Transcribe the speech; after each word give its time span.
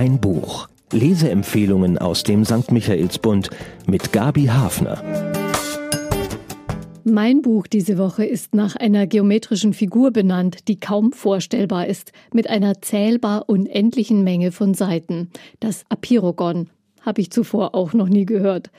Ein 0.00 0.18
Buch. 0.18 0.66
Leseempfehlungen 0.92 1.98
aus 1.98 2.22
dem 2.22 2.46
St. 2.46 2.72
Michaelsbund 2.72 3.50
mit 3.86 4.14
Gabi 4.14 4.46
Hafner. 4.46 5.04
Mein 7.04 7.42
Buch 7.42 7.66
diese 7.66 7.98
Woche 7.98 8.24
ist 8.24 8.54
nach 8.54 8.76
einer 8.76 9.06
geometrischen 9.06 9.74
Figur 9.74 10.10
benannt, 10.10 10.68
die 10.68 10.80
kaum 10.80 11.12
vorstellbar 11.12 11.86
ist, 11.86 12.12
mit 12.32 12.48
einer 12.48 12.80
zählbar 12.80 13.50
unendlichen 13.50 14.24
Menge 14.24 14.52
von 14.52 14.72
Seiten. 14.72 15.28
Das 15.60 15.84
Apirogon 15.90 16.70
habe 17.02 17.20
ich 17.20 17.30
zuvor 17.30 17.74
auch 17.74 17.92
noch 17.92 18.08
nie 18.08 18.24
gehört. 18.24 18.70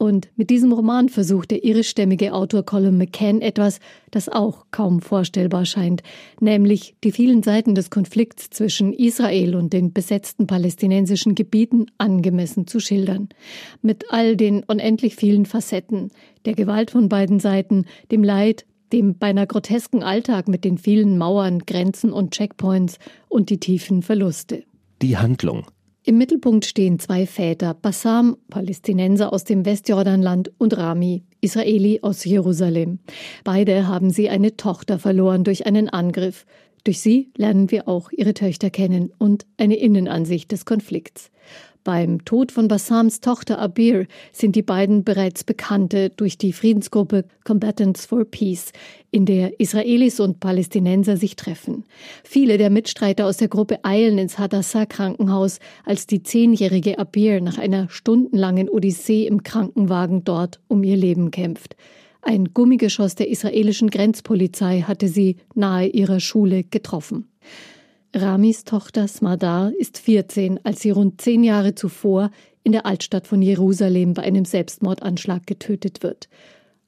Und 0.00 0.28
mit 0.34 0.48
diesem 0.48 0.72
Roman 0.72 1.10
versucht 1.10 1.50
der 1.50 1.62
irischstämmige 1.62 2.32
Autor 2.32 2.64
Colin 2.64 2.96
McCann 2.96 3.42
etwas, 3.42 3.80
das 4.10 4.30
auch 4.30 4.64
kaum 4.70 5.02
vorstellbar 5.02 5.66
scheint, 5.66 6.02
nämlich 6.40 6.94
die 7.04 7.12
vielen 7.12 7.42
Seiten 7.42 7.74
des 7.74 7.90
Konflikts 7.90 8.48
zwischen 8.48 8.94
Israel 8.94 9.54
und 9.54 9.74
den 9.74 9.92
besetzten 9.92 10.46
palästinensischen 10.46 11.34
Gebieten 11.34 11.84
angemessen 11.98 12.66
zu 12.66 12.80
schildern. 12.80 13.28
Mit 13.82 14.06
all 14.08 14.36
den 14.36 14.64
unendlich 14.64 15.16
vielen 15.16 15.44
Facetten, 15.44 16.12
der 16.46 16.54
Gewalt 16.54 16.92
von 16.92 17.10
beiden 17.10 17.38
Seiten, 17.38 17.84
dem 18.10 18.24
Leid, 18.24 18.64
dem 18.94 19.18
beinahe 19.18 19.46
grotesken 19.46 20.02
Alltag 20.02 20.48
mit 20.48 20.64
den 20.64 20.78
vielen 20.78 21.18
Mauern, 21.18 21.58
Grenzen 21.66 22.10
und 22.10 22.30
Checkpoints 22.30 22.98
und 23.28 23.50
die 23.50 23.60
tiefen 23.60 24.00
Verluste. 24.00 24.64
Die 25.02 25.18
Handlung 25.18 25.66
im 26.10 26.18
Mittelpunkt 26.18 26.66
stehen 26.66 26.98
zwei 26.98 27.24
Väter, 27.24 27.72
Bassam, 27.72 28.36
Palästinenser 28.48 29.32
aus 29.32 29.44
dem 29.44 29.64
Westjordanland, 29.64 30.50
und 30.58 30.76
Rami, 30.76 31.22
Israeli 31.40 32.00
aus 32.02 32.24
Jerusalem. 32.24 32.98
Beide 33.44 33.86
haben 33.86 34.10
sie 34.10 34.28
eine 34.28 34.56
Tochter 34.56 34.98
verloren 34.98 35.44
durch 35.44 35.66
einen 35.66 35.88
Angriff. 35.88 36.46
Durch 36.84 37.00
sie 37.00 37.30
lernen 37.36 37.70
wir 37.70 37.88
auch 37.88 38.10
ihre 38.10 38.34
Töchter 38.34 38.70
kennen 38.70 39.12
und 39.18 39.46
eine 39.58 39.76
Innenansicht 39.76 40.50
des 40.52 40.64
Konflikts. 40.64 41.30
Beim 41.82 42.26
Tod 42.26 42.52
von 42.52 42.68
Bassams 42.68 43.20
Tochter 43.20 43.58
Abir 43.58 44.06
sind 44.32 44.54
die 44.54 44.62
beiden 44.62 45.02
bereits 45.02 45.44
Bekannte 45.44 46.10
durch 46.10 46.36
die 46.36 46.52
Friedensgruppe 46.52 47.24
Combatants 47.42 48.04
for 48.04 48.26
Peace, 48.26 48.72
in 49.10 49.24
der 49.24 49.58
Israelis 49.58 50.20
und 50.20 50.40
Palästinenser 50.40 51.16
sich 51.16 51.36
treffen. 51.36 51.84
Viele 52.22 52.58
der 52.58 52.68
Mitstreiter 52.68 53.24
aus 53.24 53.38
der 53.38 53.48
Gruppe 53.48 53.82
eilen 53.82 54.18
ins 54.18 54.38
Hadassah-Krankenhaus, 54.38 55.58
als 55.86 56.06
die 56.06 56.22
zehnjährige 56.22 56.98
Abir 56.98 57.40
nach 57.40 57.56
einer 57.56 57.88
stundenlangen 57.88 58.68
Odyssee 58.68 59.26
im 59.26 59.42
Krankenwagen 59.42 60.22
dort 60.22 60.60
um 60.68 60.84
ihr 60.84 60.96
Leben 60.96 61.30
kämpft. 61.30 61.76
Ein 62.22 62.52
Gummigeschoss 62.52 63.14
der 63.14 63.28
israelischen 63.28 63.90
Grenzpolizei 63.90 64.82
hatte 64.82 65.08
sie 65.08 65.36
nahe 65.54 65.86
ihrer 65.86 66.20
Schule 66.20 66.64
getroffen. 66.64 67.28
Ramis 68.14 68.64
Tochter 68.64 69.08
Smadar 69.08 69.72
ist 69.78 69.98
14, 69.98 70.60
als 70.64 70.80
sie 70.80 70.90
rund 70.90 71.20
zehn 71.20 71.44
Jahre 71.44 71.74
zuvor 71.74 72.30
in 72.62 72.72
der 72.72 72.84
Altstadt 72.84 73.26
von 73.26 73.40
Jerusalem 73.40 74.14
bei 74.14 74.22
einem 74.22 74.44
Selbstmordanschlag 74.44 75.46
getötet 75.46 76.02
wird. 76.02 76.28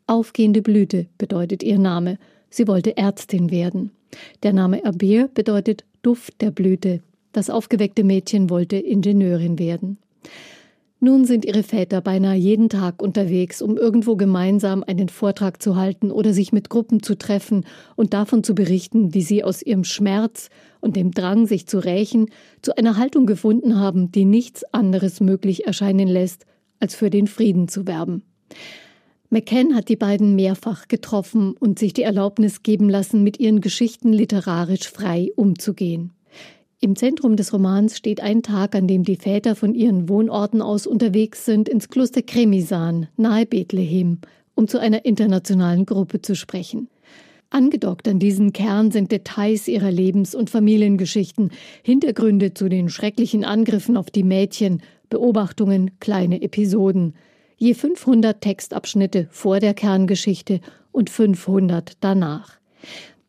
Aufgehende 0.07 0.63
Blüte 0.63 1.07
bedeutet 1.19 1.63
ihr 1.63 1.79
Name. 1.79 2.19
Sie 2.51 2.69
wollte 2.69 2.97
Ärztin 2.97 3.51
werden. 3.51 3.93
Der 4.43 4.53
Name 4.53 4.85
Abir 4.85 5.29
bedeutet 5.33 5.85
Duft 6.03 6.41
der 6.43 6.51
Blüte. 6.51 7.03
Das 7.33 7.49
aufgeweckte 7.49 8.05
Mädchen 8.05 8.51
wollte 8.51 8.77
Ingenieurin 8.77 9.59
werden. 9.59 9.97
Nun 11.05 11.25
sind 11.25 11.45
ihre 11.45 11.65
Väter 11.65 12.01
beinahe 12.01 12.37
jeden 12.37 12.69
Tag 12.69 13.03
unterwegs, 13.03 13.61
um 13.61 13.77
irgendwo 13.77 14.15
gemeinsam 14.15 14.85
einen 14.87 15.09
Vortrag 15.09 15.61
zu 15.61 15.75
halten 15.75 16.13
oder 16.13 16.33
sich 16.33 16.53
mit 16.53 16.71
Gruppen 16.71 17.03
zu 17.03 17.19
treffen 17.19 17.65
und 17.97 18.15
davon 18.15 18.45
zu 18.45 18.55
berichten, 18.55 19.13
wie 19.13 19.23
sie 19.23 19.43
aus 19.43 19.63
ihrem 19.63 19.83
Schmerz 19.83 20.49
und 20.81 20.95
dem 20.95 21.11
Drang, 21.11 21.49
sich 21.49 21.67
zu 21.67 21.81
rächen, 21.81 22.27
zu 22.63 22.77
einer 22.77 22.99
Haltung 22.99 23.27
gefunden 23.27 23.81
haben, 23.81 24.13
die 24.13 24.25
nichts 24.25 24.63
anderes 24.73 25.19
möglich 25.19 25.67
erscheinen 25.67 26.07
lässt, 26.07 26.47
als 26.79 26.95
für 26.95 27.11
den 27.11 27.27
Frieden 27.27 27.67
zu 27.67 27.89
werben. 27.89 28.23
McCann 29.29 29.75
hat 29.75 29.89
die 29.89 29.97
beiden 29.97 30.37
mehrfach 30.37 30.87
getroffen 30.87 31.57
und 31.59 31.81
sich 31.81 31.95
die 31.95 32.05
Erlaubnis 32.05 32.63
geben 32.63 32.89
lassen, 32.89 33.25
mit 33.25 33.41
ihren 33.41 33.61
Geschichten 33.61 34.13
literarisch 34.13 34.89
frei 34.89 35.33
umzugehen. 35.35 36.13
Im 36.85 36.97
Zentrum 36.97 37.37
des 37.37 37.53
Romans 37.53 37.97
steht 37.97 38.21
ein 38.21 38.43
Tag, 38.43 38.75
an 38.75 38.89
dem 38.89 39.05
die 39.05 39.15
Väter 39.15 39.55
von 39.55 39.73
ihren 39.73 40.09
Wohnorten 40.09 40.61
aus 40.61 40.89
unterwegs 40.89 41.45
sind 41.45 41.69
ins 41.69 41.89
Kloster 41.89 42.23
Kremisan 42.23 43.07
nahe 43.17 43.47
Bethlehem, 43.47 44.19
um 44.57 44.67
zu 44.67 44.81
einer 44.81 45.05
internationalen 45.05 45.87
Gruppe 45.87 46.23
zu 46.23 46.35
sprechen. 46.35 46.89
Angedockt 47.51 48.09
an 48.09 48.19
diesen 48.19 48.53
Kern 48.53 48.91
sind 48.91 49.13
Details 49.13 49.69
ihrer 49.69 49.93
Lebens- 49.93 50.35
und 50.35 50.51
Familiengeschichten, 50.51 51.53
Hintergründe 51.85 52.53
zu 52.53 52.69
den 52.69 52.89
schrecklichen 52.89 53.45
Angriffen 53.45 53.97
auf 53.97 54.11
die 54.11 54.25
Mädchen, 54.25 54.83
Beobachtungen, 55.09 55.93
kleine 56.01 56.43
Episoden. 56.43 57.15
Je 57.59 57.75
500 57.75 58.41
Textabschnitte 58.41 59.29
vor 59.31 59.61
der 59.61 59.75
Kerngeschichte 59.75 60.61
und 60.91 61.11
500 61.11 61.93
danach. 62.01 62.59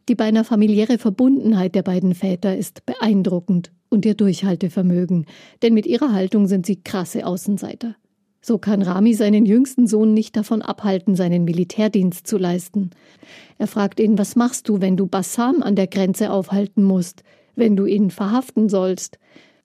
Die 0.09 0.15
beinahe 0.15 0.43
familiäre 0.43 0.97
Verbundenheit 0.97 1.75
der 1.75 1.83
beiden 1.83 2.13
Väter 2.13 2.57
ist 2.57 2.85
beeindruckend 2.85 3.71
und 3.89 4.05
ihr 4.05 4.15
Durchhaltevermögen, 4.15 5.25
denn 5.61 5.73
mit 5.73 5.85
ihrer 5.85 6.11
Haltung 6.11 6.47
sind 6.47 6.65
sie 6.65 6.81
krasse 6.81 7.25
Außenseiter. 7.25 7.95
So 8.41 8.57
kann 8.57 8.81
Rami 8.81 9.13
seinen 9.13 9.45
jüngsten 9.45 9.87
Sohn 9.87 10.13
nicht 10.13 10.35
davon 10.35 10.61
abhalten, 10.61 11.15
seinen 11.15 11.45
Militärdienst 11.45 12.27
zu 12.27 12.37
leisten. 12.37 12.89
Er 13.57 13.67
fragt 13.67 14.01
ihn, 14.01 14.17
was 14.17 14.35
machst 14.35 14.67
du, 14.67 14.81
wenn 14.81 14.97
du 14.97 15.07
Bassam 15.07 15.63
an 15.63 15.77
der 15.77 15.87
Grenze 15.87 16.29
aufhalten 16.29 16.83
musst, 16.83 17.23
wenn 17.55 17.77
du 17.77 17.85
ihn 17.85 18.09
verhaften 18.11 18.67
sollst? 18.67 19.17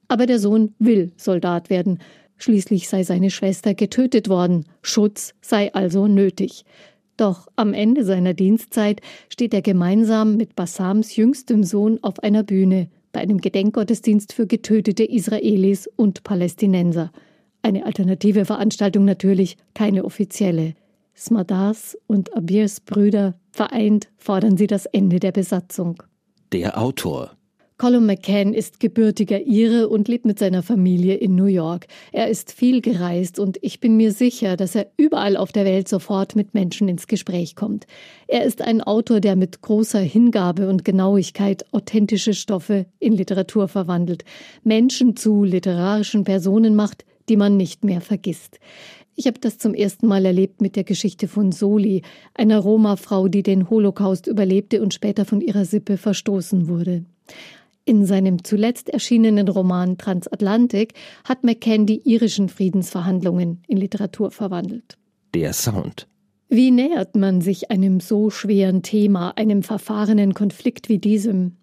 Aber 0.06 0.26
der 0.26 0.38
Sohn 0.38 0.74
will 0.78 1.10
Soldat 1.16 1.70
werden. 1.70 1.98
Schließlich 2.36 2.88
sei 2.88 3.02
seine 3.02 3.30
Schwester 3.30 3.74
getötet 3.74 4.28
worden. 4.28 4.64
Schutz 4.80 5.34
sei 5.40 5.74
also 5.74 6.06
nötig. 6.06 6.64
Doch 7.18 7.48
am 7.56 7.74
Ende 7.74 8.04
seiner 8.04 8.32
Dienstzeit 8.32 9.02
steht 9.28 9.52
er 9.52 9.60
gemeinsam 9.60 10.36
mit 10.36 10.54
Bassams 10.54 11.16
jüngstem 11.16 11.64
Sohn 11.64 11.98
auf 12.00 12.22
einer 12.22 12.44
Bühne 12.44 12.88
bei 13.12 13.20
einem 13.20 13.38
Gedenkgottesdienst 13.38 14.32
für 14.32 14.46
getötete 14.46 15.04
Israelis 15.04 15.88
und 15.96 16.22
Palästinenser. 16.22 17.10
Eine 17.60 17.84
alternative 17.86 18.44
Veranstaltung 18.44 19.04
natürlich, 19.04 19.56
keine 19.74 20.04
offizielle. 20.04 20.74
Smadars 21.16 21.98
und 22.06 22.36
Abirs 22.36 22.80
Brüder 22.80 23.34
vereint 23.50 24.08
fordern 24.16 24.56
sie 24.56 24.68
das 24.68 24.86
Ende 24.86 25.18
der 25.18 25.32
Besatzung. 25.32 26.00
Der 26.52 26.80
Autor 26.80 27.32
Colin 27.80 28.06
McCann 28.06 28.54
ist 28.54 28.80
gebürtiger 28.80 29.46
Ire 29.46 29.88
und 29.88 30.08
lebt 30.08 30.26
mit 30.26 30.40
seiner 30.40 30.64
Familie 30.64 31.14
in 31.14 31.36
New 31.36 31.44
York. 31.44 31.86
Er 32.10 32.28
ist 32.28 32.50
viel 32.50 32.80
gereist 32.80 33.38
und 33.38 33.56
ich 33.62 33.78
bin 33.78 33.96
mir 33.96 34.10
sicher, 34.10 34.56
dass 34.56 34.74
er 34.74 34.90
überall 34.96 35.36
auf 35.36 35.52
der 35.52 35.64
Welt 35.64 35.86
sofort 35.86 36.34
mit 36.34 36.54
Menschen 36.54 36.88
ins 36.88 37.06
Gespräch 37.06 37.54
kommt. 37.54 37.86
Er 38.26 38.44
ist 38.44 38.62
ein 38.62 38.80
Autor, 38.80 39.20
der 39.20 39.36
mit 39.36 39.62
großer 39.62 40.00
Hingabe 40.00 40.68
und 40.68 40.84
Genauigkeit 40.84 41.72
authentische 41.72 42.34
Stoffe 42.34 42.86
in 42.98 43.12
Literatur 43.12 43.68
verwandelt, 43.68 44.24
Menschen 44.64 45.14
zu 45.14 45.44
literarischen 45.44 46.24
Personen 46.24 46.74
macht, 46.74 47.04
die 47.28 47.36
man 47.36 47.56
nicht 47.56 47.84
mehr 47.84 48.00
vergisst. 48.00 48.58
Ich 49.14 49.28
habe 49.28 49.38
das 49.38 49.58
zum 49.58 49.74
ersten 49.74 50.08
Mal 50.08 50.24
erlebt 50.24 50.60
mit 50.60 50.74
der 50.74 50.84
Geschichte 50.84 51.28
von 51.28 51.52
Soli, 51.52 52.02
einer 52.34 52.58
Roma-Frau, 52.58 53.28
die 53.28 53.44
den 53.44 53.70
Holocaust 53.70 54.26
überlebte 54.26 54.82
und 54.82 54.94
später 54.94 55.24
von 55.24 55.40
ihrer 55.40 55.64
Sippe 55.64 55.96
verstoßen 55.96 56.66
wurde. 56.66 57.04
In 57.88 58.04
seinem 58.04 58.44
zuletzt 58.44 58.90
erschienenen 58.90 59.48
Roman 59.48 59.96
Transatlantik 59.96 60.92
hat 61.24 61.42
McCann 61.42 61.86
die 61.86 62.02
irischen 62.06 62.50
Friedensverhandlungen 62.50 63.62
in 63.66 63.78
Literatur 63.78 64.30
verwandelt. 64.30 64.98
Der 65.32 65.54
Sound. 65.54 66.06
Wie 66.50 66.70
nähert 66.70 67.16
man 67.16 67.40
sich 67.40 67.70
einem 67.70 68.00
so 68.00 68.28
schweren 68.28 68.82
Thema, 68.82 69.30
einem 69.38 69.62
verfahrenen 69.62 70.34
Konflikt 70.34 70.90
wie 70.90 70.98
diesem? 70.98 71.56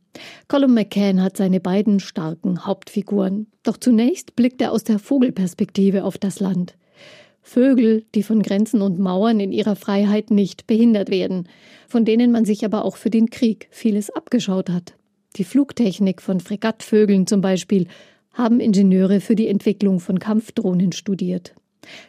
Colin 0.48 0.74
McCann 0.74 1.22
hat 1.22 1.38
seine 1.38 1.60
beiden 1.60 2.00
starken 2.00 2.66
Hauptfiguren. 2.66 3.46
Doch 3.62 3.78
zunächst 3.78 4.36
blickt 4.36 4.60
er 4.64 4.72
aus 4.72 4.84
der 4.84 4.98
Vogelperspektive 4.98 6.04
auf 6.04 6.18
das 6.18 6.40
Land. 6.40 6.76
Vögel, 7.44 8.04
die 8.16 8.24
von 8.24 8.42
Grenzen 8.42 8.82
und 8.82 8.98
Mauern 8.98 9.40
in 9.40 9.52
ihrer 9.52 9.76
Freiheit 9.76 10.32
nicht 10.32 10.66
behindert 10.66 11.12
werden, 11.12 11.48
von 11.88 12.04
denen 12.04 12.32
man 12.32 12.46
sich 12.46 12.66
aber 12.66 12.84
auch 12.84 12.96
für 12.96 13.12
den 13.12 13.30
Krieg 13.30 13.68
vieles 13.70 14.10
abgeschaut 14.10 14.72
hat. 14.72 14.96
Die 15.36 15.44
Flugtechnik 15.44 16.22
von 16.22 16.40
Fregattvögeln 16.40 17.28
zum 17.28 17.42
Beispiel 17.42 17.88
haben 18.34 18.60
Ingenieure 18.60 19.20
für 19.22 19.36
die 19.36 19.48
Entwicklung 19.48 20.00
von 20.00 20.20
Kampfdrohnen 20.20 20.92
studiert. 20.92 21.56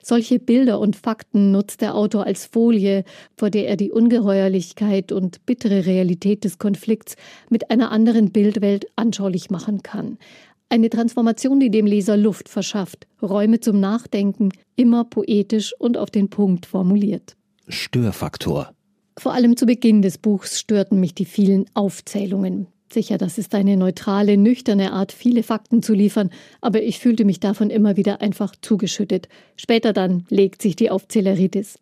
Solche 0.03 0.39
Bilder 0.39 0.81
und 0.81 0.97
Fakten 0.97 1.53
nutzt 1.53 1.81
der 1.81 1.95
Autor 1.95 2.25
als 2.25 2.47
Folie, 2.47 3.05
vor 3.37 3.51
der 3.51 3.69
er 3.69 3.77
die 3.77 3.91
Ungeheuerlichkeit 3.91 5.13
und 5.13 5.45
bittere 5.45 5.87
Realität 5.87 6.45
des 6.45 6.59
Konflikts 6.59 7.17
mit 7.51 7.71
einer 7.71 7.91
anderen 7.91 8.33
Bildwelt 8.33 8.87
anschaulich 8.97 9.51
machen 9.51 9.83
kann. 9.83 10.19
Eine 10.69 10.91
Transformation, 10.91 11.61
die 11.61 11.71
dem 11.71 11.87
Leser 11.87 12.17
Luft 12.17 12.49
verschafft, 12.49 13.07
Räume 13.23 13.61
zum 13.61 13.79
Nachdenken, 13.79 14.51
immer 14.75 15.05
poetisch 15.05 15.75
und 15.79 15.97
auf 15.97 16.11
den 16.11 16.29
Punkt 16.29 16.67
formuliert. 16.67 17.37
Störfaktor. 17.69 18.73
Vor 19.19 19.33
allem 19.33 19.57
zu 19.57 19.67
Beginn 19.67 20.03
des 20.03 20.19
Buchs 20.19 20.59
störten 20.59 20.99
mich 21.01 21.15
die 21.15 21.25
vielen 21.25 21.67
Aufzählungen. 21.75 22.67
Sicher, 22.93 23.19
das 23.19 23.37
ist 23.39 23.55
eine 23.55 23.77
neutrale, 23.77 24.37
nüchterne 24.37 24.93
Art, 24.93 25.13
viele 25.13 25.43
Fakten 25.43 25.83
zu 25.83 25.93
liefern, 25.93 26.31
aber 26.61 26.83
ich 26.83 26.99
fühlte 26.99 27.25
mich 27.25 27.41
davon 27.41 27.71
immer 27.71 27.97
wieder 27.97 28.21
einfach 28.21 28.55
zugeschüttet. 28.61 29.29
Später 29.57 29.93
dann 29.93 30.25
legt 30.29 30.63
sich 30.63 30.77
die 30.77 30.91
Aufzähleritis. 30.91 31.79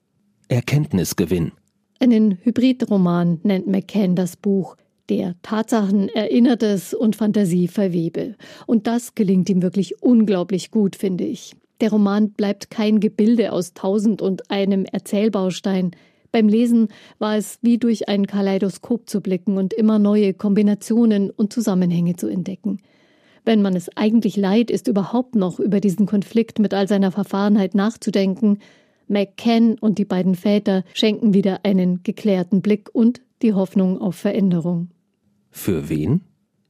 Erkenntnisgewinn. 0.48 1.52
Einen 2.00 2.38
Hybridroman 2.42 3.40
nennt 3.42 3.66
McCann 3.66 4.16
das 4.16 4.36
Buch, 4.36 4.76
der 5.08 5.34
Tatsachen 5.42 6.08
Erinnertes 6.08 6.94
und 6.94 7.16
Fantasie 7.16 7.68
verwebe. 7.68 8.34
Und 8.66 8.86
das 8.86 9.14
gelingt 9.14 9.48
ihm 9.50 9.62
wirklich 9.62 10.02
unglaublich 10.02 10.70
gut, 10.70 10.96
finde 10.96 11.24
ich. 11.24 11.54
Der 11.80 11.90
Roman 11.90 12.30
bleibt 12.30 12.70
kein 12.70 13.00
Gebilde 13.00 13.52
aus 13.52 13.74
tausend 13.74 14.22
und 14.22 14.50
einem 14.50 14.84
Erzählbaustein. 14.84 15.90
Beim 16.34 16.48
Lesen 16.48 16.88
war 17.20 17.36
es 17.36 17.60
wie 17.62 17.78
durch 17.78 18.08
ein 18.08 18.26
Kaleidoskop 18.26 19.08
zu 19.08 19.20
blicken 19.20 19.56
und 19.56 19.72
immer 19.72 20.00
neue 20.00 20.34
Kombinationen 20.34 21.31
und 21.31 21.52
Zusammenhänge 21.52 22.16
zu 22.16 22.26
entdecken. 22.26 22.78
Wenn 23.44 23.62
man 23.62 23.76
es 23.76 23.88
eigentlich 23.96 24.36
leid 24.36 24.69
ist, 24.69 24.88
überhaupt 24.88 25.36
noch 25.36 25.60
über 25.60 25.78
diesen 25.78 26.06
Konflikt 26.06 26.58
mit 26.58 26.75
all 26.75 26.88
seiner 26.88 27.12
Verfahrenheit 27.12 27.76
nachzudenken, 27.76 28.58
McCann 29.06 29.78
und 29.78 29.98
die 29.98 30.04
beiden 30.04 30.34
Väter 30.34 30.82
schenken 30.92 31.34
wieder 31.34 31.60
einen 31.62 32.02
geklärten 32.02 32.62
Blick 32.62 32.90
und 32.92 33.20
die 33.42 33.52
Hoffnung 33.52 34.00
auf 34.00 34.16
Veränderung. 34.16 34.88
Für 35.52 35.88
wen? 35.88 36.22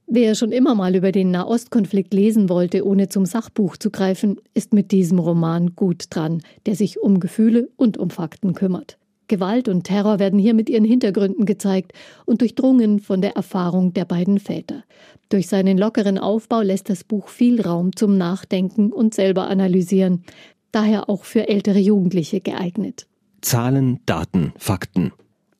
Wer 0.06 0.34
schon 0.34 0.52
immer 0.52 0.74
mal 0.74 0.94
über 0.94 1.10
den 1.10 1.30
Nahostkonflikt 1.30 2.12
lesen 2.12 2.50
wollte, 2.50 2.86
ohne 2.86 3.08
zum 3.08 3.24
Sachbuch 3.24 3.78
zu 3.78 3.90
greifen, 3.90 4.36
ist 4.52 4.74
mit 4.74 4.92
diesem 4.92 5.18
Roman 5.18 5.74
gut 5.74 6.04
dran, 6.10 6.42
der 6.66 6.76
sich 6.76 7.00
um 7.00 7.18
Gefühle 7.18 7.70
und 7.76 7.96
um 7.96 8.10
Fakten 8.10 8.52
kümmert. 8.52 8.98
Gewalt 9.28 9.68
und 9.68 9.84
Terror 9.84 10.18
werden 10.18 10.38
hier 10.38 10.54
mit 10.54 10.68
ihren 10.68 10.84
Hintergründen 10.84 11.46
gezeigt 11.46 11.92
und 12.24 12.40
durchdrungen 12.40 13.00
von 13.00 13.20
der 13.20 13.36
Erfahrung 13.36 13.92
der 13.92 14.04
beiden 14.04 14.38
Väter. 14.38 14.84
Durch 15.28 15.48
seinen 15.48 15.78
lockeren 15.78 16.18
Aufbau 16.18 16.60
lässt 16.60 16.90
das 16.90 17.04
Buch 17.04 17.28
viel 17.28 17.60
Raum 17.60 17.96
zum 17.96 18.16
Nachdenken 18.18 18.92
und 18.92 19.14
selber 19.14 19.48
analysieren, 19.48 20.24
daher 20.72 21.08
auch 21.08 21.24
für 21.24 21.48
ältere 21.48 21.78
Jugendliche 21.78 22.40
geeignet. 22.40 23.06
Zahlen, 23.40 24.00
Daten, 24.06 24.52
Fakten. 24.56 25.12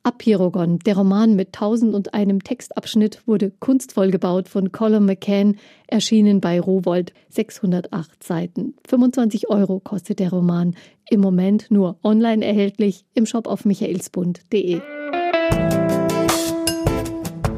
Apeirogon, 0.04 0.80
der 0.80 0.98
Roman 0.98 1.34
mit 1.34 1.54
tausend 1.54 1.94
und 1.94 2.12
einem 2.12 2.44
Textabschnitt, 2.44 3.26
wurde 3.26 3.50
kunstvoll 3.50 4.10
gebaut 4.10 4.50
von 4.50 4.70
Colin 4.70 5.06
McCann, 5.06 5.56
erschienen 5.86 6.42
bei 6.42 6.60
Rowold, 6.60 7.14
608 7.30 8.22
Seiten. 8.22 8.74
25 8.86 9.48
Euro 9.48 9.80
kostet 9.80 10.18
der 10.18 10.28
Roman, 10.28 10.76
im 11.14 11.20
Moment 11.20 11.70
nur 11.70 11.96
online 12.02 12.44
erhältlich 12.44 13.06
im 13.14 13.24
Shop 13.24 13.46
auf 13.46 13.64
michaelsbund.de. 13.64 14.80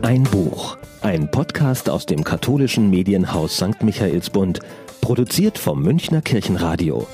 Ein 0.03 0.23
Buch, 0.25 0.77
ein 1.01 1.31
Podcast 1.31 1.91
aus 1.91 2.07
dem 2.07 2.23
katholischen 2.23 2.91
Medienhaus 2.91 3.57
St. 3.57 3.83
Michaelsbund, 3.83 4.61
produziert 5.01 5.59
vom 5.59 5.83
Münchner 5.83 6.23
Kirchenradio. 6.23 7.07